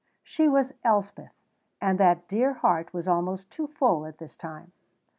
[0.23, 1.35] She was Elspeth,
[1.79, 4.71] and that dear heart was almost too full at this time.